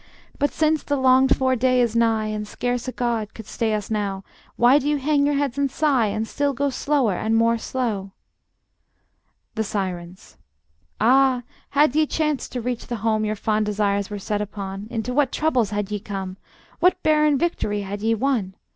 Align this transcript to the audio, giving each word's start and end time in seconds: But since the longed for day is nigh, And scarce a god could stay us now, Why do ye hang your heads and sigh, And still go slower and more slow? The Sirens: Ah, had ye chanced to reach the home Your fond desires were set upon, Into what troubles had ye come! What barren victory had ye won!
But 0.39 0.51
since 0.51 0.81
the 0.81 0.95
longed 0.95 1.37
for 1.37 1.55
day 1.55 1.79
is 1.79 1.95
nigh, 1.95 2.25
And 2.25 2.47
scarce 2.47 2.87
a 2.87 2.91
god 2.91 3.35
could 3.35 3.45
stay 3.45 3.71
us 3.75 3.91
now, 3.91 4.23
Why 4.55 4.79
do 4.79 4.89
ye 4.89 4.97
hang 4.97 5.27
your 5.27 5.35
heads 5.35 5.59
and 5.59 5.69
sigh, 5.69 6.07
And 6.07 6.27
still 6.27 6.53
go 6.53 6.71
slower 6.71 7.13
and 7.13 7.35
more 7.35 7.59
slow? 7.59 8.09
The 9.53 9.63
Sirens: 9.63 10.37
Ah, 10.99 11.43
had 11.69 11.93
ye 11.95 12.07
chanced 12.07 12.51
to 12.53 12.61
reach 12.61 12.87
the 12.87 12.95
home 13.05 13.25
Your 13.25 13.35
fond 13.35 13.67
desires 13.67 14.09
were 14.09 14.17
set 14.17 14.41
upon, 14.41 14.87
Into 14.89 15.13
what 15.13 15.31
troubles 15.31 15.69
had 15.69 15.91
ye 15.91 15.99
come! 15.99 16.37
What 16.79 17.03
barren 17.03 17.37
victory 17.37 17.81
had 17.81 18.01
ye 18.01 18.15
won! 18.15 18.55